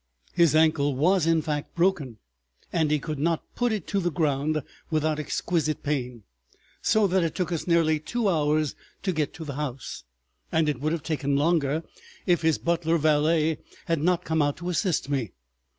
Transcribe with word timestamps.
His 0.33 0.55
ankle 0.55 0.95
was, 0.95 1.27
in 1.27 1.43
fact, 1.43 1.75
broken, 1.75 2.17
and 2.73 2.89
he 2.89 2.97
could 2.97 3.19
not 3.19 3.43
put 3.53 3.71
it 3.71 3.85
to 3.89 3.99
the 3.99 4.09
ground 4.09 4.63
without 4.89 5.19
exquisite 5.19 5.83
pain. 5.83 6.23
So 6.81 7.05
that 7.05 7.21
it 7.23 7.35
took 7.35 7.51
us 7.51 7.67
nearly 7.67 7.99
two 7.99 8.27
hours 8.27 8.73
to 9.03 9.13
get 9.13 9.31
to 9.35 9.45
the 9.45 9.57
house, 9.57 10.03
and 10.51 10.67
it 10.67 10.81
would 10.81 10.91
have 10.91 11.03
taken 11.03 11.35
longer 11.35 11.83
if 12.25 12.41
his 12.41 12.57
butler 12.57 12.97
valet 12.97 13.59
had 13.85 14.01
not 14.01 14.25
come 14.25 14.41
out 14.41 14.57
to 14.57 14.69
assist 14.69 15.07
me. 15.07 15.33